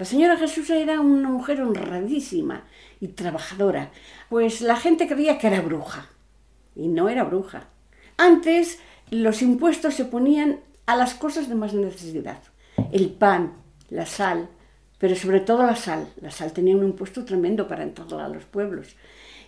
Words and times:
La 0.00 0.04
señora 0.04 0.36
Jesús 0.36 0.70
era 0.70 1.00
una 1.00 1.28
mujer 1.28 1.60
honradísima 1.60 2.62
y 3.00 3.08
trabajadora, 3.08 3.90
pues 4.28 4.60
la 4.60 4.76
gente 4.76 5.08
creía 5.08 5.38
que 5.38 5.48
era 5.48 5.60
bruja, 5.60 6.06
y 6.76 6.86
no 6.86 7.08
era 7.08 7.24
bruja. 7.24 7.64
Antes 8.16 8.78
los 9.10 9.42
impuestos 9.42 9.94
se 9.94 10.04
ponían 10.04 10.60
a 10.86 10.94
las 10.94 11.14
cosas 11.14 11.48
de 11.48 11.56
más 11.56 11.74
necesidad, 11.74 12.38
el 12.92 13.10
pan, 13.10 13.54
la 13.90 14.06
sal, 14.06 14.48
pero 14.98 15.16
sobre 15.16 15.40
todo 15.40 15.66
la 15.66 15.74
sal. 15.74 16.06
La 16.20 16.30
sal 16.30 16.52
tenía 16.52 16.76
un 16.76 16.84
impuesto 16.84 17.24
tremendo 17.24 17.66
para 17.66 17.82
entrar 17.82 18.20
a 18.20 18.28
los 18.28 18.44
pueblos. 18.44 18.94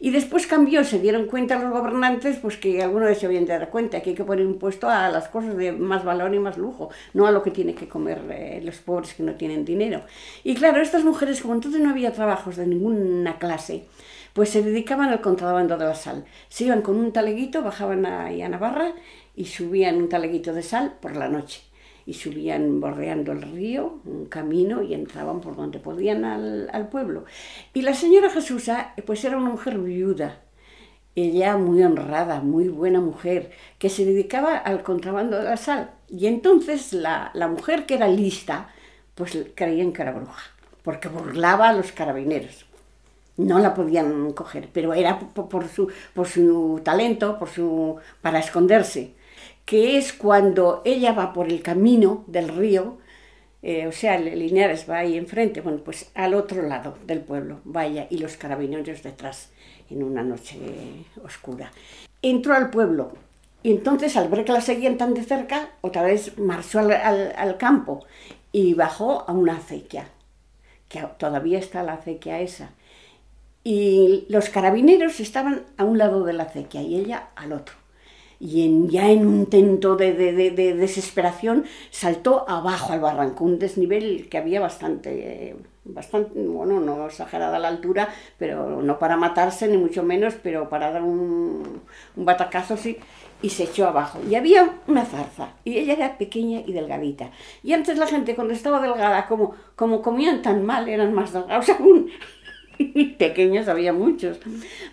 Y 0.00 0.10
después 0.10 0.46
cambió, 0.46 0.84
se 0.84 1.00
dieron 1.00 1.26
cuenta 1.26 1.58
los 1.58 1.72
gobernantes, 1.72 2.36
pues 2.36 2.56
que 2.56 2.82
algunos 2.82 3.18
se 3.18 3.26
habían 3.26 3.46
dar 3.46 3.68
cuenta 3.68 4.00
que 4.00 4.10
hay 4.10 4.16
que 4.16 4.24
poner 4.24 4.44
impuesto 4.44 4.88
a 4.88 5.08
las 5.08 5.28
cosas 5.28 5.56
de 5.56 5.72
más 5.72 6.04
valor 6.04 6.32
y 6.34 6.38
más 6.38 6.56
lujo, 6.56 6.90
no 7.14 7.26
a 7.26 7.32
lo 7.32 7.42
que 7.42 7.50
tienen 7.50 7.74
que 7.74 7.88
comer 7.88 8.20
eh, 8.30 8.60
los 8.62 8.76
pobres 8.78 9.14
que 9.14 9.24
no 9.24 9.34
tienen 9.34 9.64
dinero. 9.64 10.02
Y 10.44 10.54
claro, 10.54 10.80
estas 10.80 11.02
mujeres, 11.02 11.40
como 11.42 11.54
entonces 11.54 11.80
no 11.80 11.90
había 11.90 12.12
trabajos 12.12 12.56
de 12.56 12.66
ninguna 12.66 13.38
clase, 13.38 13.86
pues 14.34 14.50
se 14.50 14.62
dedicaban 14.62 15.08
al 15.08 15.20
contrabando 15.20 15.76
de 15.76 15.86
la 15.86 15.96
sal. 15.96 16.24
Se 16.48 16.64
iban 16.64 16.82
con 16.82 16.96
un 16.96 17.12
taleguito, 17.12 17.62
bajaban 17.62 18.06
ahí 18.06 18.40
a 18.42 18.48
Navarra 18.48 18.92
y 19.34 19.46
subían 19.46 19.96
un 19.96 20.08
taleguito 20.08 20.52
de 20.52 20.62
sal 20.62 20.94
por 21.00 21.16
la 21.16 21.28
noche 21.28 21.67
y 22.08 22.14
subían 22.14 22.80
bordeando 22.80 23.32
el 23.32 23.42
río, 23.42 24.00
un 24.06 24.24
camino, 24.24 24.82
y 24.82 24.94
entraban 24.94 25.42
por 25.42 25.56
donde 25.56 25.78
podían 25.78 26.24
al, 26.24 26.88
pueblo. 26.88 27.26
Y 27.74 27.82
la 27.82 27.92
señora 27.92 28.30
Jesusa, 28.30 28.94
pues 29.04 29.22
era 29.26 29.36
una 29.36 29.50
mujer 29.50 29.78
viuda, 29.78 30.40
ella 31.14 31.58
muy 31.58 31.82
honrada, 31.82 32.40
muy 32.40 32.68
buena 32.70 33.02
mujer, 33.02 33.50
que 33.78 33.90
se 33.90 34.06
dedicaba 34.06 34.56
al 34.56 34.82
contrabando 34.82 35.36
de 35.36 35.44
la 35.44 35.58
sal. 35.58 35.90
Y 36.08 36.28
entonces 36.28 36.94
la, 36.94 37.30
mujer 37.54 37.84
que 37.84 37.96
era 37.96 38.08
lista, 38.08 38.70
pues 39.14 39.36
creían 39.54 39.92
que 39.92 40.00
era 40.00 40.12
bruja, 40.12 40.50
porque 40.82 41.08
burlaba 41.08 41.68
a 41.68 41.74
los 41.74 41.92
carabineros. 41.92 42.64
No 43.36 43.58
la 43.58 43.74
podían 43.74 44.32
coger, 44.32 44.70
pero 44.72 44.94
era 44.94 45.18
por, 45.18 45.68
su, 45.68 45.92
por 46.14 46.26
su 46.26 46.80
talento, 46.82 47.38
por 47.38 47.50
su, 47.50 47.96
para 48.22 48.38
esconderse 48.38 49.17
que 49.68 49.98
es 49.98 50.14
cuando 50.14 50.80
ella 50.86 51.12
va 51.12 51.34
por 51.34 51.52
el 51.52 51.60
camino 51.60 52.24
del 52.26 52.48
río, 52.48 52.96
eh, 53.60 53.86
o 53.86 53.92
sea, 53.92 54.18
Linares 54.18 54.88
va 54.88 55.00
ahí 55.00 55.18
enfrente, 55.18 55.60
bueno, 55.60 55.80
pues 55.84 56.10
al 56.14 56.32
otro 56.32 56.62
lado 56.62 56.96
del 57.04 57.20
pueblo, 57.20 57.60
vaya, 57.64 58.06
y 58.08 58.16
los 58.16 58.38
carabineros 58.38 59.02
detrás, 59.02 59.50
en 59.90 60.02
una 60.02 60.22
noche 60.22 60.56
oscura. 61.22 61.70
Entró 62.22 62.54
al 62.54 62.70
pueblo, 62.70 63.12
y 63.62 63.72
entonces 63.72 64.16
al 64.16 64.30
ver 64.30 64.46
que 64.46 64.52
la 64.52 64.62
seguían 64.62 64.96
tan 64.96 65.12
de 65.12 65.22
cerca, 65.22 65.68
otra 65.82 66.02
vez 66.02 66.38
marchó 66.38 66.78
al, 66.78 66.90
al 67.36 67.58
campo 67.58 68.06
y 68.52 68.72
bajó 68.72 69.28
a 69.28 69.32
una 69.32 69.58
acequia, 69.58 70.08
que 70.88 71.06
todavía 71.18 71.58
está 71.58 71.82
la 71.82 71.92
acequia 71.92 72.40
esa. 72.40 72.70
Y 73.64 74.24
los 74.30 74.48
carabineros 74.48 75.20
estaban 75.20 75.64
a 75.76 75.84
un 75.84 75.98
lado 75.98 76.24
de 76.24 76.32
la 76.32 76.44
acequia 76.44 76.80
y 76.80 76.96
ella 76.96 77.28
al 77.36 77.52
otro 77.52 77.74
y 78.40 78.64
en, 78.64 78.88
ya 78.88 79.10
en 79.10 79.26
un 79.26 79.38
intento 79.40 79.96
de, 79.96 80.12
desesperación 80.74 81.64
saltó 81.90 82.48
abajo 82.48 82.92
al 82.92 83.00
barranco, 83.00 83.44
un 83.44 83.58
desnivel 83.58 84.28
que 84.28 84.38
había 84.38 84.60
bastante, 84.60 85.56
bastante, 85.84 86.38
bueno, 86.46 86.80
no 86.80 87.06
exagerada 87.06 87.58
la 87.58 87.68
altura, 87.68 88.08
pero 88.38 88.80
no 88.82 88.98
para 88.98 89.16
matarse 89.16 89.66
ni 89.68 89.76
mucho 89.76 90.02
menos, 90.02 90.34
pero 90.42 90.68
para 90.68 90.92
dar 90.92 91.02
un, 91.02 91.80
un 92.16 92.24
batacazo 92.24 92.76
sí, 92.76 92.98
y 93.42 93.50
se 93.50 93.64
echó 93.64 93.88
abajo. 93.88 94.20
Y 94.28 94.34
había 94.34 94.78
una 94.86 95.04
zarza, 95.04 95.50
y 95.64 95.78
ella 95.78 95.94
era 95.94 96.18
pequeña 96.18 96.60
y 96.66 96.72
delgadita. 96.72 97.30
Y 97.62 97.72
antes 97.72 97.98
la 97.98 98.06
gente 98.06 98.34
cuando 98.34 98.54
estaba 98.54 98.80
delgada, 98.80 99.26
como, 99.26 99.54
como 99.76 100.02
comían 100.02 100.42
tan 100.42 100.64
mal, 100.64 100.88
eran 100.88 101.12
más 101.12 101.32
delgados 101.32 101.68
aún. 101.80 102.10
pequeños 103.18 103.68
había 103.68 103.92
muchos. 103.92 104.38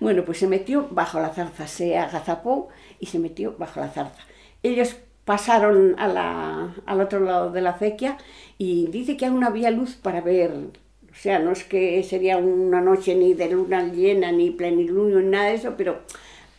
Bueno, 0.00 0.24
pues 0.24 0.38
se 0.38 0.46
metió 0.46 0.88
bajo 0.90 1.20
la 1.20 1.30
zarza, 1.30 1.66
se 1.66 1.98
agazapó 1.98 2.68
y 3.00 3.06
se 3.06 3.18
metió 3.18 3.56
bajo 3.58 3.80
la 3.80 3.88
zarza. 3.88 4.22
Ellos 4.62 4.96
pasaron 5.24 5.96
al 5.98 7.00
otro 7.00 7.20
lado 7.20 7.50
de 7.50 7.60
la 7.60 7.70
acequia 7.70 8.18
y 8.58 8.88
dice 8.88 9.16
que 9.16 9.26
aún 9.26 9.44
había 9.44 9.70
luz 9.70 9.94
para 9.96 10.20
ver. 10.20 10.52
O 10.52 11.16
sea, 11.16 11.38
no 11.38 11.52
es 11.52 11.64
que 11.64 12.02
sería 12.02 12.38
una 12.38 12.80
noche 12.80 13.14
ni 13.14 13.34
de 13.34 13.50
luna 13.50 13.84
llena, 13.84 14.32
ni 14.32 14.50
plenilunio, 14.50 15.20
ni 15.20 15.28
nada 15.28 15.46
de 15.46 15.54
eso, 15.54 15.74
pero 15.76 16.00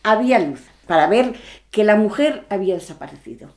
había 0.02 0.38
luz 0.38 0.62
para 0.86 1.08
ver 1.08 1.34
que 1.70 1.84
la 1.84 1.96
mujer 1.96 2.44
había 2.48 2.74
desaparecido. 2.74 3.50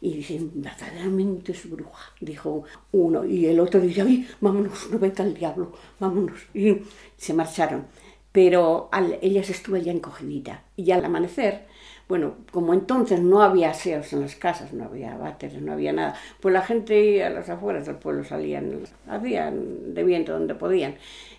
Y 0.00 0.14
dice, 0.14 0.38
verdaderamente 0.54 1.52
es 1.52 1.68
bruja, 1.68 2.12
dijo 2.20 2.64
uno. 2.92 3.24
Y 3.24 3.46
el 3.46 3.60
otro 3.60 3.80
dice, 3.80 4.02
ay, 4.02 4.28
vámonos, 4.40 4.90
no 4.90 4.98
venga 4.98 5.24
el 5.24 5.34
diablo, 5.34 5.72
vámonos. 5.98 6.40
Y 6.54 6.78
se 7.16 7.32
marcharon. 7.34 7.86
Pero 8.32 8.90
ella 9.22 9.42
se 9.42 9.52
estuvo 9.52 9.76
ya 9.78 9.92
encogidita. 9.92 10.64
Y 10.76 10.90
al 10.90 11.04
amanecer, 11.04 11.66
bueno, 12.08 12.34
como 12.52 12.72
entonces 12.74 13.20
no 13.20 13.42
había 13.42 13.70
aseos 13.70 14.12
en 14.12 14.20
las 14.20 14.36
casas, 14.36 14.72
no 14.72 14.84
había 14.84 15.16
váteres, 15.16 15.60
no 15.60 15.72
había 15.72 15.92
nada, 15.92 16.14
pues 16.40 16.52
la 16.52 16.62
gente 16.62 17.24
a 17.24 17.30
las 17.30 17.48
afueras 17.48 17.86
del 17.86 17.96
pueblo 17.96 18.22
salían, 18.24 18.80
hacían 19.08 19.94
de 19.94 20.04
viento 20.04 20.32
donde 20.32 20.54
podían. 20.54 20.96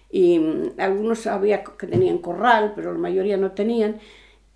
Y 0.09 0.40
mm, 0.40 0.79
algunos 0.79 1.28
había 1.28 1.63
que 1.63 1.88
tenían 1.88 2.17
corral, 2.17 2.73
pero 2.75 2.91
la 2.91 3.00
mayoría 3.00 3.38
no 3.38 3.51
tenían. 3.51 4.00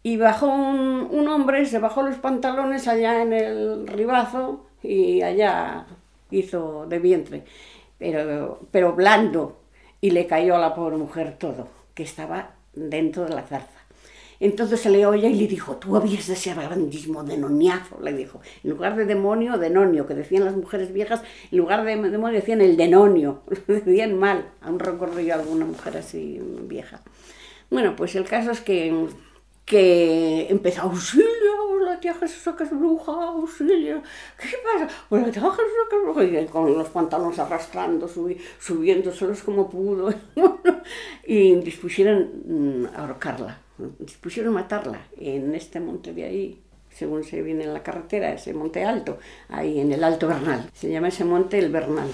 Y 0.04 0.18
bajó 0.18 0.48
un, 0.48 1.08
un 1.12 1.28
hombre, 1.28 1.66
se 1.66 1.80
bajó 1.80 2.02
los 2.02 2.18
pantalones 2.18 2.88
allá 2.88 3.22
en 3.22 3.34
el 3.34 3.88
ribazo 3.88 4.66
y 4.82 5.22
allá 5.22 5.86
hizo 6.32 6.86
de 6.88 7.00
vientre, 7.00 7.44
pero, 7.98 8.60
pero 8.72 8.94
blando, 8.94 9.60
y 10.00 10.12
le 10.12 10.26
cayó 10.26 10.56
a 10.56 10.60
la 10.60 10.74
pobre 10.74 10.98
mujer 10.98 11.38
todo, 11.38 11.68
que 11.94 12.04
estaba 12.04 12.56
dentro 12.74 13.26
de 13.26 13.36
la 13.36 13.44
zarza. 13.44 13.82
Entonces 14.40 14.80
se 14.80 14.90
le 14.90 15.06
oye 15.06 15.30
y 15.30 15.36
le 15.36 15.48
dijo, 15.48 15.76
tú 15.76 15.96
habías 15.96 16.26
de 16.26 16.36
ser 16.36 16.56
grandísimo 16.56 17.24
denoniazo, 17.24 18.00
le 18.02 18.12
dijo. 18.12 18.42
En 18.64 18.72
lugar 18.72 18.96
de 18.96 19.06
demonio, 19.06 19.60
denonio, 19.60 20.08
que 20.08 20.16
decían 20.16 20.46
las 20.46 20.56
mujeres 20.56 20.92
viejas, 20.92 21.22
en 21.52 21.60
lugar 21.60 21.86
de 21.86 21.96
demonio 21.96 22.40
decían 22.40 22.60
el 22.60 22.76
denonio, 22.76 23.44
lo 23.68 23.76
decían 23.76 24.18
mal. 24.18 24.50
Aún 24.62 24.80
recuerdo 24.80 25.20
yo 25.20 25.36
alguna 25.36 25.66
mujer 25.66 25.96
así 25.98 26.40
vieja. 26.64 27.02
Bueno, 27.70 27.96
pues 27.96 28.16
el 28.16 28.26
caso 28.26 28.50
es 28.50 28.62
que, 28.62 29.08
que 29.72 30.48
empezó, 30.50 30.82
auxilio, 30.82 31.80
la 31.86 31.98
tía 31.98 32.14
Jesús 32.14 32.54
que 32.58 32.66
es 32.66 32.72
bruja, 32.72 33.14
auxilio, 33.14 34.04
¿qué 34.38 34.58
pasa? 34.66 34.90
Pues 35.08 35.26
la 35.26 35.32
tía 35.32 35.42
Jesús 35.42 35.88
que 35.90 35.96
es 35.96 36.04
bruja, 36.04 36.24
y 36.26 36.46
con 36.48 36.78
los 36.78 36.90
pantalones 36.90 37.40
arrastrando, 37.40 38.10
subiendo 38.60 39.14
solos 39.14 39.42
como 39.44 39.70
pudo, 39.70 40.14
y 41.26 41.56
dispusieron 41.56 42.30
mm, 42.46 42.86
ahorcarla 42.98 43.60
dispusieron 44.00 44.54
matarla 44.54 45.02
en 45.18 45.56
este 45.56 45.80
monte 45.80 46.14
de 46.14 46.24
ahí, 46.26 46.62
según 46.90 47.24
se 47.24 47.42
viene 47.42 47.64
en 47.64 47.74
la 47.74 47.82
carretera, 47.82 48.34
ese 48.34 48.54
monte 48.54 48.84
alto, 48.84 49.20
ahí 49.50 49.80
en 49.80 49.92
el 49.92 50.04
Alto 50.04 50.28
Bernal. 50.28 50.70
Se 50.74 50.90
llama 50.90 51.08
ese 51.08 51.24
monte 51.24 51.58
el 51.58 51.72
Bernal, 51.72 52.10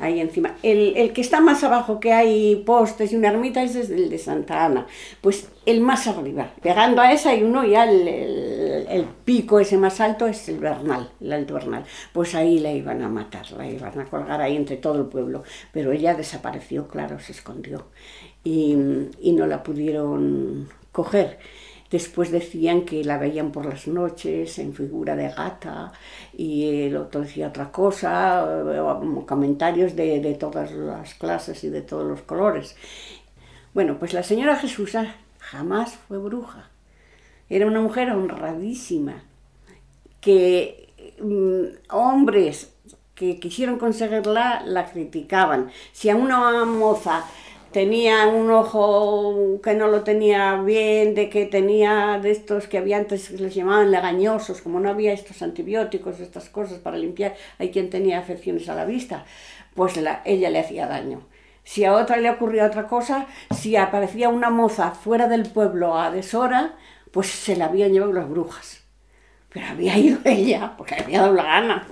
ahí 0.00 0.20
encima. 0.20 0.56
El, 0.62 0.96
el 0.96 1.12
que 1.12 1.20
está 1.20 1.40
más 1.40 1.64
abajo, 1.64 2.00
que 2.00 2.12
hay 2.12 2.56
postes 2.56 3.12
y 3.12 3.16
una 3.16 3.28
ermita, 3.28 3.62
ese 3.62 3.80
es 3.80 3.90
el 3.90 4.08
de 4.08 4.18
Santa 4.18 4.64
Ana. 4.64 4.86
Pues 5.20 5.48
el 5.66 5.80
más 5.80 6.06
arriba, 6.06 6.52
pegando 6.62 7.00
a 7.02 7.12
esa 7.12 7.30
hay 7.30 7.42
uno 7.42 7.64
ya 7.64 7.84
el, 7.84 8.06
el, 8.06 8.86
el, 8.88 9.04
pico 9.24 9.58
ese 9.58 9.76
más 9.76 10.00
alto 10.00 10.26
es 10.26 10.48
el 10.48 10.58
Bernal, 10.58 11.10
el 11.20 11.32
Alto 11.32 11.54
Bernal. 11.54 11.84
Pues 12.12 12.34
ahí 12.34 12.58
la 12.58 12.72
iban 12.72 13.02
a 13.02 13.08
matar, 13.08 13.50
la 13.52 13.68
iban 13.68 13.98
a 13.98 14.04
colgar 14.04 14.40
ahí 14.40 14.56
entre 14.56 14.76
todo 14.76 15.00
el 15.00 15.06
pueblo. 15.06 15.42
Pero 15.72 15.92
ella 15.92 16.14
desapareció, 16.14 16.88
claro, 16.88 17.18
se 17.18 17.32
escondió. 17.32 17.86
Y, 18.44 18.76
y 19.20 19.32
no 19.32 19.46
la 19.46 19.62
pudieron 19.62 20.68
coger. 20.92 21.38
Después 21.90 22.30
decían 22.30 22.84
que 22.84 23.04
la 23.04 23.18
veían 23.18 23.52
por 23.52 23.66
las 23.66 23.86
noches 23.86 24.58
en 24.58 24.74
figura 24.74 25.14
de 25.14 25.28
gata 25.28 25.92
y 26.36 26.86
el 26.86 26.96
otro 26.96 27.20
decía 27.20 27.48
otra 27.48 27.70
cosa, 27.70 28.44
eh, 28.72 29.24
comentarios 29.26 29.94
de, 29.94 30.20
de 30.20 30.34
todas 30.34 30.72
las 30.72 31.14
clases 31.14 31.62
y 31.64 31.68
de 31.68 31.82
todos 31.82 32.06
los 32.06 32.22
colores. 32.22 32.76
Bueno, 33.72 33.98
pues 33.98 34.14
la 34.14 34.22
señora 34.22 34.56
Jesusa 34.56 35.14
jamás 35.38 35.94
fue 36.08 36.18
bruja. 36.18 36.70
Era 37.48 37.66
una 37.66 37.80
mujer 37.80 38.10
honradísima, 38.10 39.22
que 40.20 40.92
mm, 41.20 41.94
hombres 41.94 42.72
que 43.14 43.38
quisieron 43.38 43.78
conseguirla 43.78 44.62
la 44.64 44.90
criticaban. 44.90 45.70
Si 45.92 46.10
a 46.10 46.16
una 46.16 46.64
moza 46.64 47.24
tenía 47.72 48.26
un 48.26 48.50
ojo 48.50 49.60
que 49.62 49.74
no 49.74 49.88
lo 49.88 50.02
tenía 50.02 50.56
bien, 50.56 51.14
de 51.14 51.28
que 51.28 51.46
tenía 51.46 52.18
de 52.22 52.30
estos 52.30 52.66
que 52.66 52.78
había 52.78 52.96
antes 52.96 53.30
les 53.32 53.54
llamaban 53.54 53.90
legañosos, 53.90 54.62
como 54.62 54.80
no 54.80 54.88
había 54.88 55.12
estos 55.12 55.42
antibióticos, 55.42 56.20
estas 56.20 56.48
cosas 56.48 56.78
para 56.78 56.96
limpiar, 56.96 57.34
hay 57.58 57.70
quien 57.70 57.90
tenía 57.90 58.18
afecciones 58.18 58.68
a 58.68 58.74
la 58.74 58.84
vista, 58.84 59.24
pues 59.74 59.94
ella 60.24 60.50
le 60.50 60.58
hacía 60.58 60.86
daño. 60.86 61.22
Si 61.64 61.84
a 61.84 61.94
otra 61.94 62.16
le 62.18 62.30
ocurría 62.30 62.64
otra 62.64 62.86
cosa, 62.86 63.26
si 63.50 63.76
aparecía 63.76 64.28
una 64.28 64.50
moza 64.50 64.92
fuera 64.92 65.26
del 65.28 65.42
pueblo 65.42 65.98
a 65.98 66.10
deshora, 66.10 66.76
pues 67.10 67.26
se 67.28 67.56
la 67.56 67.66
habían 67.66 67.92
llevado 67.92 68.12
las 68.12 68.28
brujas. 68.28 68.84
Pero 69.52 69.66
había 69.66 69.98
ido 69.98 70.18
ella, 70.24 70.74
porque 70.76 70.94
había 70.94 71.22
dado 71.22 71.34
la 71.34 71.42
gana. 71.42 71.88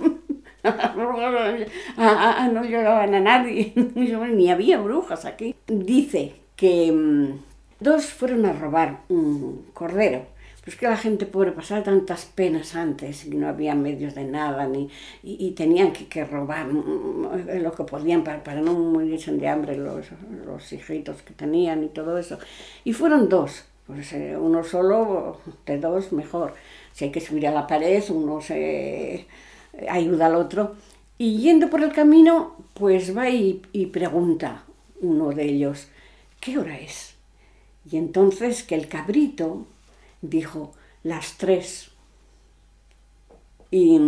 no 2.53 2.63
lloraban 2.63 3.13
a 3.15 3.19
nadie, 3.19 3.73
ni 3.95 4.51
había 4.51 4.77
brujas 4.79 5.25
aquí. 5.25 5.55
Dice 5.67 6.33
que 6.55 6.91
mm, 6.91 7.39
dos 7.79 8.05
fueron 8.07 8.45
a 8.45 8.53
robar 8.53 9.01
un 9.09 9.65
cordero. 9.73 10.33
Pues 10.63 10.77
que 10.77 10.87
la 10.87 10.97
gente 10.97 11.27
pobre 11.27 11.51
pasaba 11.51 11.83
tantas 11.83 12.25
penas 12.25 12.75
antes 12.75 13.23
y 13.25 13.29
no 13.29 13.47
había 13.47 13.75
medios 13.75 14.15
de 14.15 14.23
nada 14.23 14.65
ni, 14.65 14.89
y, 15.21 15.51
tenían 15.51 15.93
que, 15.93 16.25
robar 16.25 16.65
mm, 16.65 17.61
lo 17.61 17.71
que 17.71 17.83
podían 17.83 18.23
para, 18.23 18.43
para 18.43 18.61
no 18.61 18.73
morirse 18.73 19.31
de 19.31 19.47
hambre 19.47 19.77
los, 19.77 20.07
los 20.43 20.73
hijitos 20.73 21.21
que 21.21 21.35
tenían 21.35 21.83
y 21.83 21.89
todo 21.89 22.17
eso. 22.17 22.39
Y 22.83 22.93
fueron 22.93 23.29
dos, 23.29 23.65
pues 23.85 24.11
eh, 24.13 24.35
uno 24.35 24.63
solo, 24.63 25.39
de 25.67 25.77
dos 25.77 26.11
mejor. 26.11 26.55
Si 26.93 27.05
hay 27.05 27.11
que 27.11 27.21
subir 27.21 27.47
a 27.47 27.51
la 27.51 27.67
pared, 27.67 28.03
uno 28.09 28.41
se 28.41 29.27
ayuda 29.89 30.27
al 30.27 30.35
otro. 30.35 30.75
Y 31.17 31.37
yendo 31.37 31.69
por 31.69 31.81
el 31.81 31.93
camino, 31.93 32.55
pues 32.73 33.15
va 33.15 33.29
y, 33.29 33.61
pregunta 33.91 34.63
uno 35.01 35.29
de 35.29 35.45
ellos, 35.45 35.87
¿qué 36.39 36.57
hora 36.57 36.77
es? 36.77 37.15
Y 37.89 37.97
entonces 37.97 38.63
que 38.63 38.75
el 38.75 38.87
cabrito 38.87 39.65
dijo, 40.21 40.73
las 41.03 41.37
tres. 41.37 41.91
Y 43.71 43.99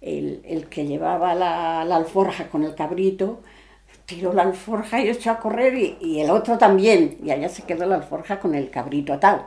el, 0.00 0.66
que 0.68 0.86
llevaba 0.86 1.34
la, 1.34 1.82
alforja 1.82 2.48
con 2.48 2.64
el 2.64 2.74
cabrito 2.74 3.40
tiró 4.06 4.32
la 4.32 4.42
alforja 4.42 5.00
y 5.00 5.08
echó 5.08 5.30
a 5.30 5.38
correr 5.38 5.96
y, 6.00 6.20
el 6.20 6.30
otro 6.30 6.58
también. 6.58 7.18
Y 7.24 7.30
allá 7.30 7.48
se 7.48 7.62
quedó 7.62 7.86
la 7.86 7.96
alforja 7.96 8.40
con 8.40 8.54
el 8.54 8.70
cabrito 8.70 9.12
atado. 9.12 9.46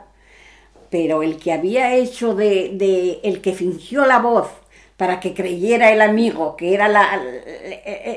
Pero 0.90 1.22
el 1.22 1.36
que 1.38 1.52
había 1.52 1.94
hecho 1.94 2.34
de, 2.34 2.70
de 2.74 3.20
el 3.22 3.40
que 3.40 3.52
fingió 3.52 4.06
la 4.06 4.20
voz 4.20 4.48
para 4.96 5.20
que 5.20 5.34
creyera 5.34 5.92
el 5.92 6.00
amigo 6.00 6.56
que 6.56 6.74
era 6.74 6.88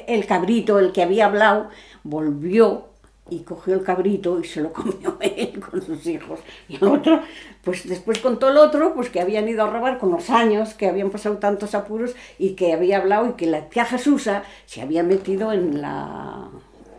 el 0.08 0.26
cabrito 0.26 0.80
el 0.80 0.92
que 0.92 1.04
había 1.04 1.26
hablado, 1.26 1.70
volvió 2.04 2.90
y 3.30 3.40
cogió 3.40 3.74
el 3.74 3.84
cabrito 3.84 4.40
y 4.40 4.46
se 4.46 4.62
lo 4.62 4.72
comió 4.72 5.18
él 5.22 5.60
con 5.60 5.82
sus 5.82 6.06
hijos. 6.08 6.40
Y 6.70 6.76
el 6.76 6.84
otro, 6.84 7.22
pues 7.64 7.88
después 7.88 8.20
contó 8.20 8.50
el 8.50 8.58
otro, 8.58 8.94
pues 8.94 9.10
que 9.10 9.20
habían 9.20 9.48
ido 9.48 9.64
a 9.64 9.70
robar 9.70 9.98
con 9.98 10.12
los 10.12 10.30
años, 10.30 10.74
que 10.74 10.88
habían 10.88 11.10
pasado 11.10 11.38
tantos 11.38 11.76
apuros 11.76 12.16
y 12.38 12.52
que 12.52 12.74
había 12.74 12.98
hablado 12.98 13.30
y 13.30 13.34
que 13.34 13.48
la 13.48 13.70
tía 13.70 13.86
Jesusa 13.86 14.44
se 14.66 14.82
había 14.82 15.04
metido 15.04 15.52
en, 15.52 15.82
la, 15.82 16.50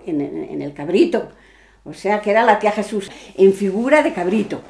en 0.07 0.63
el 0.63 0.75
cabrito. 0.75 1.29
O 1.85 1.95
sea 1.95 2.21
que 2.21 2.31
era 2.31 2.45
la 2.45 2.59
tía 2.59 2.73
Jesús 2.73 3.11
en 3.35 3.53
figura 3.55 4.03
de 4.03 4.13
cabrito. 4.13 4.61